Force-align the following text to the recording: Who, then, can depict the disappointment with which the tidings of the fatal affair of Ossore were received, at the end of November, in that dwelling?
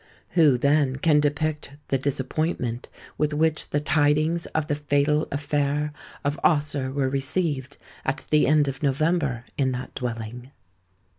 Who, 0.29 0.57
then, 0.57 0.95
can 0.95 1.19
depict 1.19 1.73
the 1.89 1.97
disappointment 1.99 2.89
with 3.19 3.33
which 3.35 3.69
the 3.69 3.79
tidings 3.79 4.47
of 4.47 4.65
the 4.65 4.73
fatal 4.73 5.27
affair 5.31 5.91
of 6.25 6.39
Ossore 6.43 6.91
were 6.91 7.07
received, 7.07 7.77
at 8.03 8.25
the 8.31 8.47
end 8.47 8.67
of 8.67 8.81
November, 8.81 9.45
in 9.59 9.73
that 9.73 9.93
dwelling? 9.93 10.49